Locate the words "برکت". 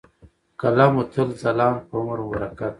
2.33-2.69